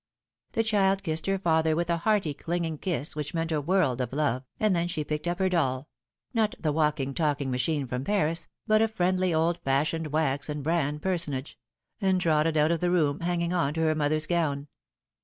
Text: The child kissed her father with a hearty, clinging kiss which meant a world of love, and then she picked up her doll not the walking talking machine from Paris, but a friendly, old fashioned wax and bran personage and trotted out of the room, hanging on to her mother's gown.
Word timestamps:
The 0.53 0.63
child 0.63 1.03
kissed 1.03 1.27
her 1.27 1.37
father 1.37 1.75
with 1.75 1.87
a 1.91 1.97
hearty, 1.97 2.33
clinging 2.33 2.79
kiss 2.79 3.15
which 3.15 3.35
meant 3.35 3.51
a 3.51 3.61
world 3.61 4.01
of 4.01 4.11
love, 4.13 4.41
and 4.59 4.75
then 4.75 4.87
she 4.87 5.03
picked 5.03 5.27
up 5.27 5.37
her 5.37 5.47
doll 5.47 5.89
not 6.33 6.55
the 6.59 6.71
walking 6.71 7.13
talking 7.13 7.51
machine 7.51 7.85
from 7.85 8.03
Paris, 8.03 8.47
but 8.65 8.81
a 8.81 8.87
friendly, 8.87 9.31
old 9.31 9.59
fashioned 9.59 10.07
wax 10.07 10.49
and 10.49 10.63
bran 10.63 10.97
personage 10.97 11.55
and 11.99 12.19
trotted 12.19 12.57
out 12.57 12.71
of 12.71 12.79
the 12.79 12.89
room, 12.89 13.19
hanging 13.19 13.53
on 13.53 13.75
to 13.75 13.81
her 13.81 13.93
mother's 13.93 14.25
gown. 14.25 14.69